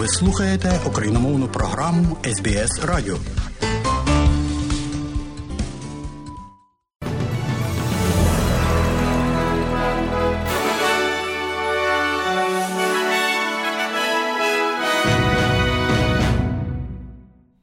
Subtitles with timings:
[0.00, 3.18] Ви слухаєте україномовну програму СБС Радіо.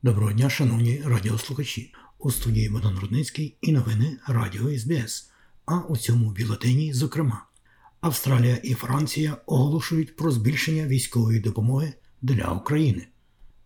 [0.04, 1.93] Доброго дня, шановні радіослухачі.
[2.19, 5.31] У студії Богдан Рудницький і новини Радіо СБС.
[5.65, 7.45] А у цьому бюлетені, зокрема,
[8.01, 13.07] Австралія і Франція оголошують про збільшення військової допомоги для України.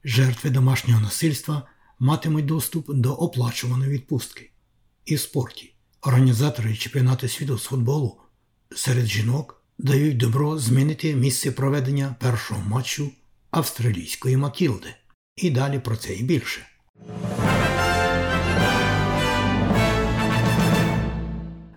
[0.04, 1.68] Жертви домашнього насильства
[2.00, 4.52] матимуть доступ до оплачуваної відпустки.
[5.06, 8.18] І спорті організатори чемпіонату світу з футболу
[8.76, 13.12] серед жінок дають добро змінити місце проведення першого матчу
[13.52, 14.96] австралійської Матілди.
[15.36, 16.68] І далі про це і більше.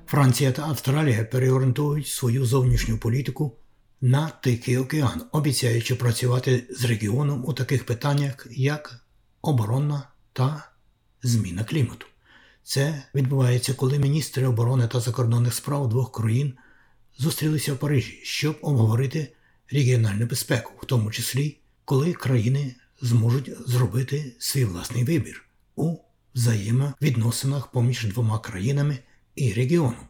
[0.06, 3.56] Франція та Австралія переорієнтують свою зовнішню політику
[4.04, 9.04] на Тихий океан, обіцяючи працювати з регіоном у таких питаннях, як
[9.42, 10.68] оборонна та
[11.22, 12.06] зміна клімату.
[12.62, 16.54] Це відбувається, коли міністри оборони та закордонних справ двох країн
[17.18, 19.32] зустрілися в Парижі, щоб обговорити
[19.70, 25.44] регіональну безпеку, в тому числі коли країни зможуть зробити свій власний вибір
[25.76, 25.96] у
[26.34, 28.98] взаємовідносинах поміж двома країнами
[29.34, 30.06] і регіоном.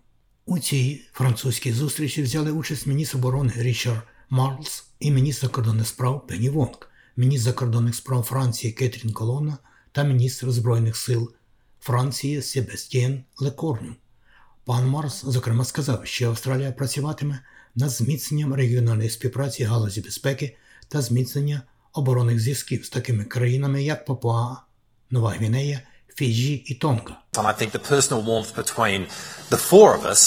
[0.47, 6.49] У цій французькій зустрічі взяли участь міністр оборони Річард Марлс і міністр закордонних справ Пенні
[6.49, 9.59] Вонг, міністр закордонних справ Франції Кетрін Колона
[9.93, 11.33] та міністр Збройних сил
[11.81, 13.95] Франції Себастьєн Лекорню.
[14.65, 17.41] Пан Марс, зокрема, сказав, що Австралія працюватиме
[17.75, 20.57] над зміцненням регіональної співпраці галузі безпеки
[20.89, 24.57] та зміцнення оборонних зв'язків з такими країнами, як Папуа,
[25.11, 25.81] Нова Гвінея,
[26.15, 27.21] Фіджі і Тонга.
[27.33, 29.07] And I think the personal warmth between
[29.51, 30.23] the four of us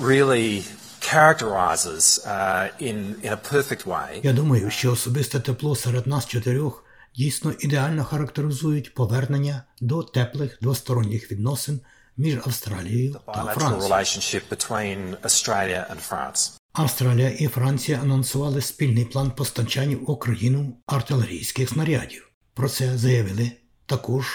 [0.00, 0.62] really
[1.00, 6.84] characterizes uh, in, in a perfect way Я думаю, що особисте тепло серед нас чотирьох
[7.14, 11.80] дійсно ідеально характеризують повернення до теплих двосторонніх відносин
[12.16, 13.94] між Австралією та Францією.
[13.94, 16.52] relationship between Australia and France.
[16.72, 22.28] Австралія і Франція анонсували спільний план постачання в Україну артилерійських снарядів.
[22.54, 23.52] Про це заявили
[23.86, 24.26] також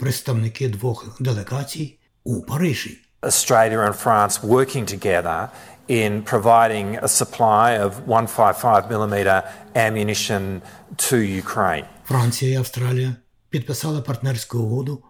[0.00, 2.98] представники двох делегацій у Парижі.
[3.22, 5.48] Australia and France working together
[5.88, 9.42] in providing a supply of 155mm
[9.74, 10.60] ammunition
[10.96, 11.84] to Ukraine.
[12.04, 13.16] Франція і Австралія
[13.50, 15.02] підписали партнерську угоду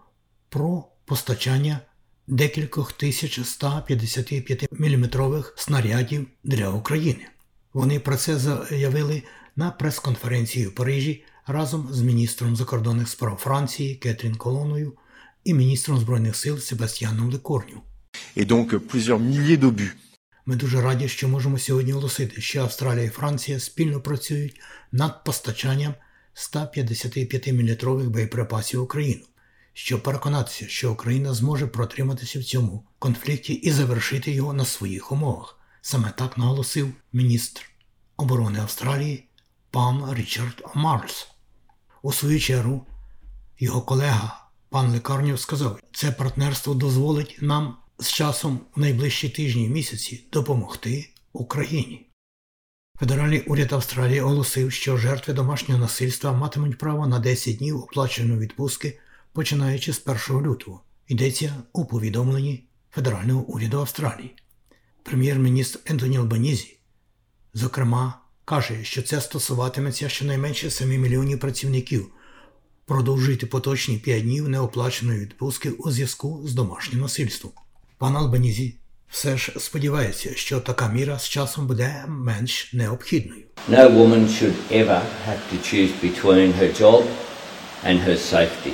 [0.48, 1.80] про постачання
[2.26, 5.10] декількох тисяч 155 мм
[5.56, 7.26] снарядів для України.
[7.72, 9.22] Вони про це заявили
[9.56, 14.92] на прес-конференції в Парижі разом з міністром закордонних справ Франції Кетрін Колоною
[15.44, 17.82] і міністром збройних сил Себастьяном Лекорню.
[18.36, 19.90] et donc plusieurs milliers d'obus.
[20.46, 24.60] Ми дуже раді, що можемо сьогодні оголосити, що Австралія і Франція спільно працюють
[24.92, 25.94] над постачанням
[26.34, 29.22] 155-мм боєприпасів Україну,
[29.72, 35.58] щоб переконатися, що Україна зможе протриматися в цьому конфлікті і завершити його на своїх умовах.
[35.82, 37.62] Саме так наголосив міністр
[38.16, 39.24] оборони Австралії
[39.70, 41.28] пан Річард Марлс.
[42.02, 42.86] У свою чергу
[43.58, 50.24] його колега пан Лекарнів сказав, це партнерство дозволить нам з часом в найближчі тижні місяці
[50.32, 52.06] допомогти Україні.
[53.00, 58.98] Федеральний уряд Австралії оголосив, що жертви домашнього насильства матимуть право на 10 днів оплаченої відпустки,
[59.32, 60.82] починаючи з 1 лютого.
[61.08, 64.36] Йдеться у повідомленні Федерального уряду Австралії.
[65.02, 66.78] Прем'єр-міністр Ентоні Албанізі,
[67.54, 68.19] зокрема,
[68.50, 72.06] каже, що це стосуватиметься щонайменше 7 мільйонів працівників
[72.86, 77.52] продовжуйте поточні 5 днів неоплаченої відпустки у зв'язку з домашнім насильством.
[77.98, 78.74] Пан Албанізі
[79.08, 83.42] все ж сподівається, що така міра з часом буде менш необхідною.
[83.68, 87.04] No woman should ever have to choose between her job
[87.86, 88.72] and her safety.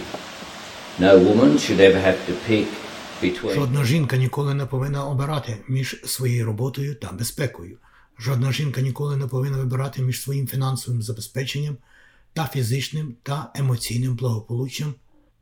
[1.00, 2.66] No woman should ever have to pick
[3.22, 7.78] between Жодна жінка ніколи не повинна обирати між своєю роботою та безпекою.
[8.18, 11.76] Жодна жінка ніколи не повинна вибирати між своїм фінансовим забезпеченням
[12.32, 14.94] та фізичним та емоційним благополуччям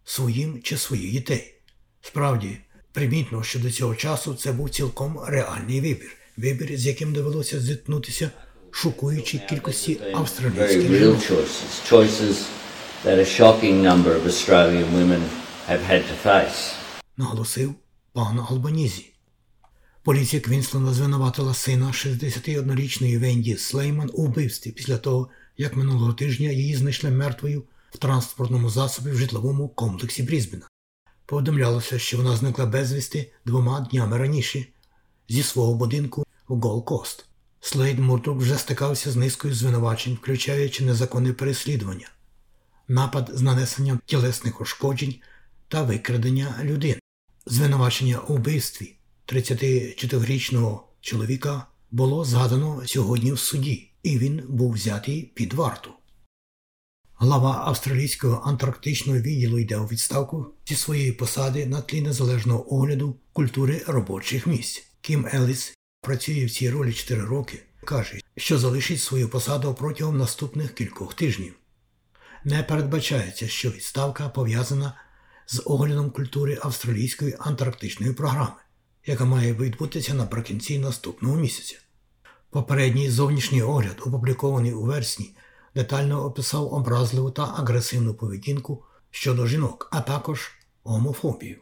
[0.04, 1.54] своїм чи своїх дітей.
[2.02, 2.58] Справді,
[2.92, 8.30] примітно, що до цього часу це був цілком реальний вибір, вибір, з яким довелося зіткнутися
[8.70, 11.22] шокуючій кількості австралійських жінок.
[17.16, 17.74] наголосив
[18.12, 19.13] пан Албанізі.
[20.04, 26.76] Поліція Квінсланда звинуватила сина 61-річної Венді Слейман у вбивстві після того, як минулого тижня її
[26.76, 30.68] знайшли мертвою в транспортному засобі в житловому комплексі Брізбена.
[31.26, 34.66] Повідомлялося, що вона зникла безвісти двома днями раніше
[35.28, 37.26] зі свого будинку в Голкост.
[37.60, 42.08] Слейд Мурдок вже стикався з низкою звинувачень, включаючи незаконне переслідування,
[42.88, 45.14] напад з нанесенням тілесних ушкоджень
[45.68, 47.00] та викрадення людини.
[47.46, 48.93] Звинувачення у вбивстві
[49.26, 55.90] 34-річного чоловіка було згадано сьогодні в суді, і він був взятий під варту.
[57.16, 63.84] Глава австралійського антарктичного відділу йде у відставку зі своєї посади на тлі незалежного огляду культури
[63.86, 64.86] робочих місць.
[65.00, 70.74] Кім Еліс працює в цій ролі 4 роки, каже, що залишить свою посаду протягом наступних
[70.74, 71.54] кількох тижнів.
[72.44, 74.94] Не передбачається, що відставка пов'язана
[75.46, 78.63] з оглядом культури австралійської антарктичної програми,
[79.06, 81.76] яка має відбутися наприкінці наступного місяця.
[82.50, 85.36] Попередній зовнішній огляд, опублікований у вересні,
[85.74, 90.52] детально описав образливу та агресивну поведінку щодо жінок, а також
[90.82, 91.58] гомофобію.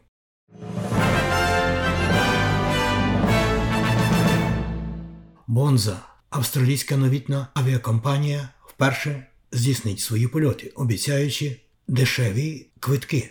[5.47, 5.99] Бонза,
[6.29, 13.29] австралійська новітна авіакомпанія, вперше здійснить свої польоти, обіцяючи дешеві квитки.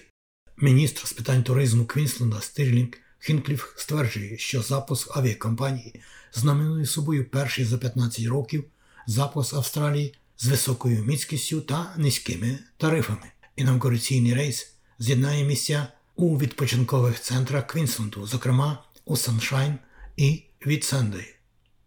[0.57, 6.01] Міністр з питань туризму Квінсленда Стирлінг Хінкліф стверджує, що запуск авіакомпанії
[6.33, 8.65] знаменує собою перший за 15 років
[9.07, 13.27] запуск Австралії з високою місткістю та низькими тарифами.
[13.57, 15.87] Інавгураційний рейс з'єднає місця
[16.17, 19.79] у відпочинкових центрах Квінсленду, зокрема у Саншайн
[20.17, 21.35] і Вітсендей.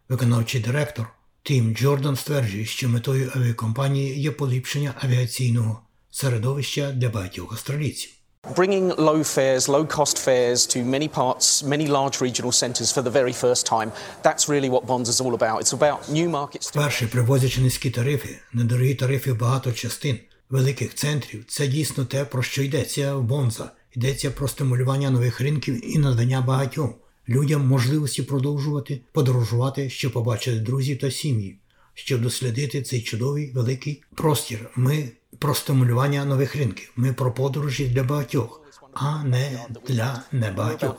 [0.08, 1.08] Виконавчий директор
[1.42, 8.15] Тім Джордан стверджує, що метою авіакомпанії є поліпшення авіаційного середовища для багатьох австралійців.
[8.54, 13.10] Bringing low fares, low cost fares to many parts, many large regional centres for the
[13.10, 13.90] very first time.
[14.22, 15.60] That's really what Bonds is all about.
[15.60, 16.72] It's about new markets.
[16.74, 20.18] Перше, привозячи низькі тарифи, недорогі тарифи багато частин
[20.50, 23.70] великих центрів, це дійсно те, про що йдеться в Бонза.
[23.96, 26.94] Йдеться про стимулювання нових ринків і надання багатьом
[27.28, 31.58] людям можливості продовжувати подорожувати, щоб побачити друзів та сім'ї,
[31.94, 34.70] щоб дослідити цей чудовий великий простір.
[34.76, 35.08] Ми
[35.38, 36.92] про стимулювання нових ринків.
[36.96, 38.60] Ми про подорожі для багатьох,
[38.94, 40.96] а не для небагатьох.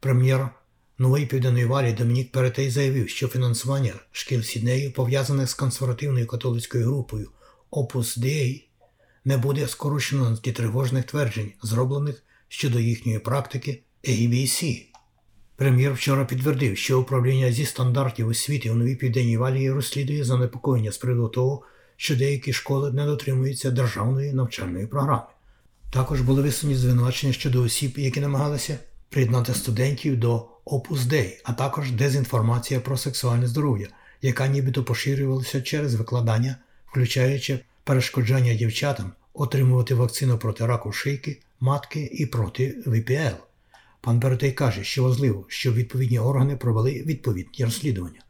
[0.00, 0.48] Прем'єр
[0.98, 7.30] Нової Південної Валії Домінік Перетей заявив, що фінансування шкіл Сіднею, пов'язане з консервативною католицькою групою
[7.70, 8.62] Opus Dei,
[9.24, 14.84] не буде скорочено на тривожних тверджень, зроблених щодо їхньої практики ABC.
[15.58, 20.98] Прем'єр вчора підтвердив, що управління зі стандартів освіти у Новій Південній Валії розслідує занепокоєння з
[20.98, 21.62] приводу того,
[21.96, 25.22] що деякі школи не дотримуються державної навчальної програми.
[25.90, 28.78] Також були висунені звинувачення щодо осіб, які намагалися
[29.08, 33.88] приєднати студентів до Opus Dei, а також дезінформація про сексуальне здоров'я,
[34.22, 36.56] яка нібито поширювалася через викладання,
[36.86, 43.47] включаючи перешкоджання дівчатам отримувати вакцину проти раку шийки, матки і проти ВПЛ.
[44.00, 48.20] Пан Беретей каже, що важливо, щоб відповідні органи провели відповідні розслідування.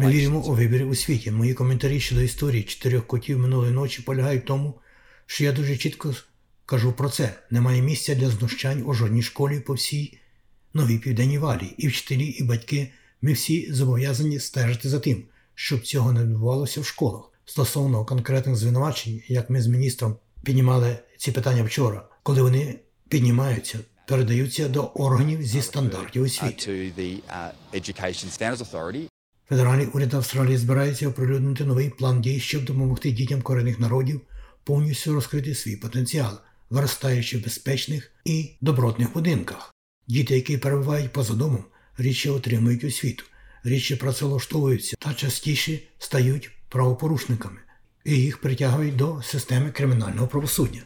[0.00, 1.30] Uh, Ми віримо у вибір у світі.
[1.30, 4.74] Мої коментарі щодо історії чотирьох котів минулої ночі полягають в тому,
[5.26, 6.14] що я дуже чітко
[6.66, 7.34] кажу про це.
[7.50, 10.18] Немає місця для знущань у жодній школі по всій
[10.74, 11.74] новій південній валії.
[11.78, 12.92] І вчителі, і батьки.
[13.22, 15.24] Ми всі зобов'язані стежити за тим,
[15.54, 17.32] щоб цього не відбувалося в школах.
[17.44, 22.78] Стосовно конкретних звинувачень, як ми з міністром піднімали ці питання вчора, коли вони
[23.08, 26.70] піднімаються, передаються до органів зі стандартів освіти.
[26.70, 27.50] uh.
[29.48, 34.20] Федеральний уряд Австралії збирається оприлюднити новий план дій, щоб допомогти дітям корінних народів
[34.64, 36.38] повністю розкрити свій потенціал,
[36.70, 39.74] виростаючи в безпечних і добротних будинках.
[40.08, 41.64] Діти, які перебувають поза домом,
[41.98, 43.24] рідше отримують освіту,
[43.64, 47.60] рідше працевлаштовуються та частіше стають правопорушниками,
[48.04, 50.80] і їх притягують до системи кримінального правосуддя.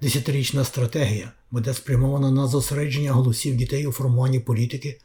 [0.00, 5.00] Десятирічна стратегія буде спрямована на зосередження голосів дітей у формуванні політики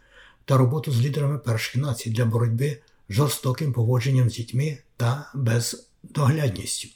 [0.46, 2.78] та роботу з лідерами перших націй для боротьби
[3.10, 6.88] з жорстоким поводженням з дітьми та бездоглядністю.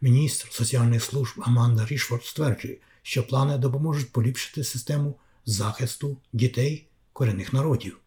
[0.00, 5.14] Міністр соціальних служб Аманда Рішфорд стверджує, що плани допоможуть поліпшити систему
[5.46, 7.98] захисту дітей корінних народів.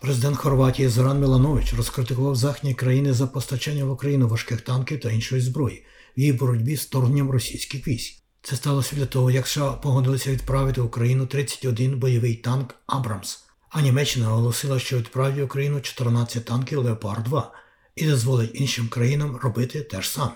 [0.00, 5.42] Президент Хорватії Зоран Міланович розкритикував західні країни за постачання в Україну важких танків та іншої
[5.42, 5.84] зброї
[6.16, 8.22] в її боротьбі з вторгненням російських військ.
[8.48, 13.80] Це сталося після того, як США погодилися відправити в Україну 31 бойовий танк Абрамс, а
[13.82, 17.52] Німеччина оголосила, що відправить в Україну 14 танків Леопард 2
[17.96, 20.32] і дозволить іншим країнам робити те ж саме.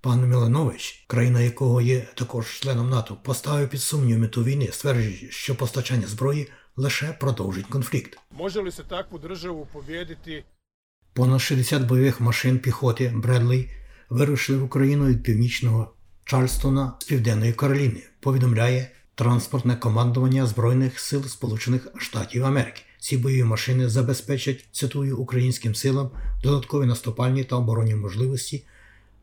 [0.00, 5.54] Пан Міланович, країна якого є також членом НАТО, поставив під сумнів мету війни, стверджуючи, що
[5.54, 8.18] постачання зброї лише продовжить конфлікт.
[8.38, 10.44] Može li se takvu državu pobijediti
[11.12, 13.70] Понад 60 бойових машин піхоти Бредлей
[14.10, 15.95] вирушили в Україну від північного
[16.26, 22.82] Чарльстона з Південної Кароліни, повідомляє транспортне командування Збройних сил Сполучених Штатів Америки.
[22.98, 26.10] Ці бойові машини забезпечать, цитую, українським силам
[26.42, 28.64] додаткові наступальні та оборонні можливості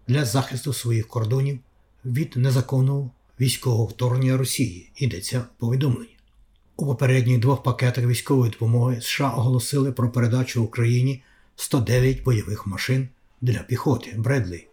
[0.07, 1.60] для захисту своїх кордонів
[2.05, 4.91] від незаконного військового вторгнення Росії.
[4.95, 6.17] Йдеться повідомлення.
[6.75, 11.24] У попередніх двох пакетах військової допомоги США оголосили про передачу Україні
[11.55, 13.10] 109 бойових машин
[13.41, 14.67] для піхоти Бредлі,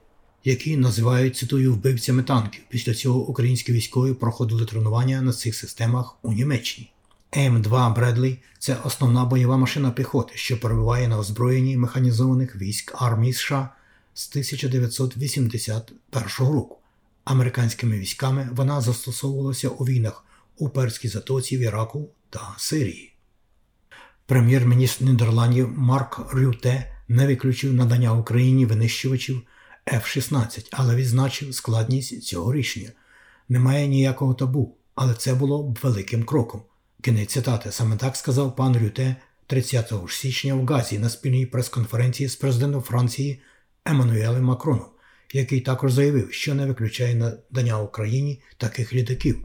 [0.44, 2.62] які називають цитую вбивцями танків.
[2.68, 6.90] Після цього українські військові проходили тренування на цих системах у Німеччині.
[7.32, 13.68] М2 Бредлі це основна бойова машина піхоти, що перебуває на озброєнні механізованих військ армії США
[14.14, 16.76] з 1981 року.
[17.24, 20.24] Американськими військами вона застосовувалася у війнах
[20.56, 23.12] у Перській затоці в Іраку та Сирії.
[24.26, 29.42] Прем'єр-міністр Нідерландів Марк Рюте не виключив надання Україні винищувачів
[29.92, 32.90] F-16, але відзначив складність цього рішення.
[33.48, 36.62] Немає ніякого табу, але це було б великим кроком.
[37.02, 39.16] Кінець цитати саме так сказав пан Рюте
[39.46, 43.40] 30 січня в Газі на спільній прес-конференції з президентом Франції
[43.84, 44.86] Еммануелем Макроном,
[45.32, 49.44] який також заявив, що не виключає надання Україні таких літаків.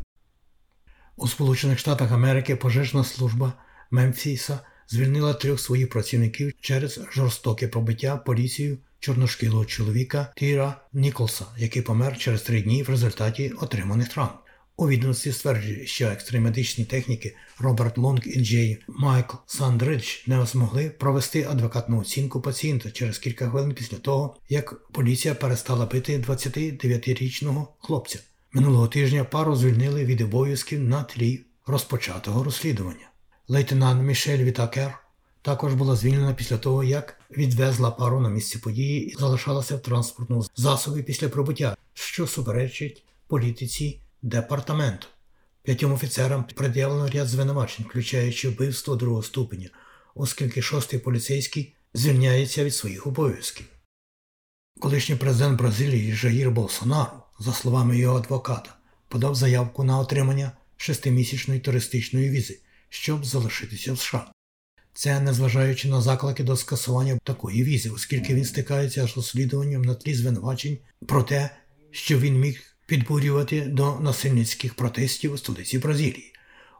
[1.16, 3.54] У Сполучених Штатах Америки пожежна служба
[3.92, 12.18] Мемфіса звільнила трьох своїх працівників через жорстоке побиття поліцією чорношкілого чоловіка Тіра Ніколса, який помер
[12.18, 14.34] через три дні в результаті отриманих травм.
[14.78, 21.44] У відомості стверджує, що екстремедичні техніки Роберт Лонг і Джей Майкл Сандридж не змогли провести
[21.44, 28.20] адвокатну оцінку пацієнта через кілька хвилин після того, як поліція перестала бити 29-річного хлопця.
[28.54, 33.10] Минулого тижня пару звільнили від обов'язків на тлі розпочатого розслідування.
[33.48, 35.00] Лейтенант Мішель Вітакер
[35.46, 40.46] також була звільнена після того, як відвезла пару на місце події і залишалася в транспортному
[40.56, 45.08] засобі після прибуття, що суперечить політиці департаменту.
[45.64, 49.70] П'ятьом офіцерам пред'явлено ряд звинувачень, включаючи вбивство другого ступеня,
[50.16, 53.66] оскільки шостий поліцейський звільняється від своїх обов'язків.
[54.80, 58.76] Колишній президент Бразилії Жаїр Болсонару, за словами його адвоката,
[59.08, 62.60] подав заявку на отримання шестимісячної туристичної візи,
[62.90, 64.35] щоб залишитися в США.
[64.98, 70.14] Це незважаючи на заклики до скасування такої візи, оскільки він стикається з розслідуванням на тлі
[70.14, 71.50] звинувачень про те,
[71.92, 76.34] що він міг підбурювати до насильницьких протестів у столиці Бразилії.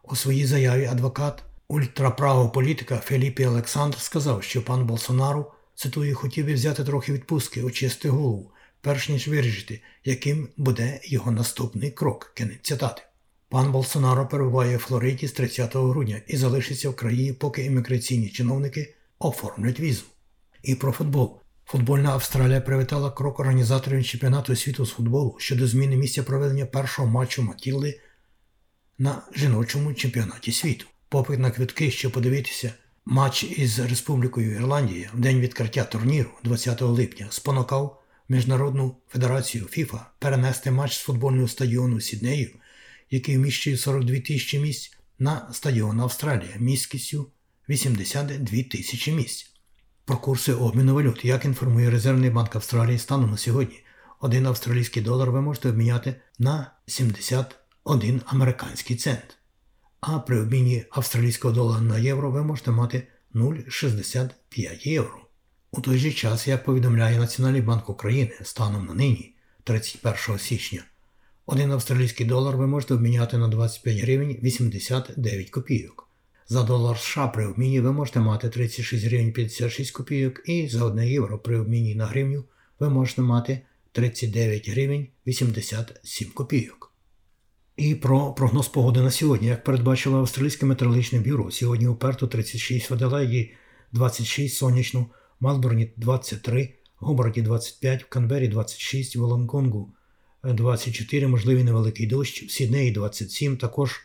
[0.04, 6.54] У своїй заяві адвокат ультраправого політика Феліпі Олександр сказав, що пан Болсонару, цитую, хотів би
[6.54, 12.32] взяти трохи відпустки, очисти голову, перш ніж вирішити, яким буде його наступний крок.
[12.36, 13.02] Кінець цитати.
[13.50, 18.96] Пан Болсонаро перебуває у Флориді з 30 грудня і залишиться в країні, поки імміграційні чиновники
[19.20, 20.04] оформлять візу.
[20.64, 21.40] І про футбол.
[21.66, 27.44] Футбольна Австралія привітала крок організаторів чемпіонату світу з футболу щодо зміни місця проведення першого матчу
[27.44, 28.00] Матілди
[28.98, 30.86] на жіночому чемпіонаті світу.
[31.10, 32.74] Попит на квитки, щоб подивитися
[33.06, 40.72] матч із Республікою Ірландія в день відкриття турніру 20 липня спонукав Міжнародну федерацію ФІФА перенести
[40.72, 42.50] матч з футбольного стадіону Сіднею,
[43.10, 47.32] який вміщує 42 тисячі місць, на стадіон Австралія місткістю
[47.70, 49.52] 82 тисячі місць.
[50.06, 53.84] Про курси обміну валют, як інформує Резервний банк Австралії станом на сьогодні,
[54.20, 59.38] один австралійський долар ви можете обміняти на 71 американський цент.
[60.00, 65.28] А при обміні австралійського долара на євро ви можете мати 0,65 євро.
[65.72, 70.84] У той же час, як повідомляє Національний банк України станом на нині, 31 січня,
[71.46, 76.10] один австралійський долар ви можете обміняти на 25 гривень 89 копійок.
[76.48, 81.04] За долар США при обміні ви можете мати 36 гривень 56 копійок, і за 1
[81.04, 82.44] євро при обміні на гривню
[82.80, 83.62] ви можете мати
[83.92, 86.94] 39 гривень 87 копійок.
[87.78, 92.90] І про прогноз погоди на сьогодні, як передбачило Австралійське метеорологічне бюро, сьогодні у Перту 36
[92.90, 93.54] в Аделаїді
[93.92, 95.00] 26 сонячно,
[95.40, 99.95] в Малборні 23, в Гобарті 25, в Канбері 26, в Волонгонгу
[100.54, 104.02] 24, можливий невеликий дощ, в Сіднеї 27, також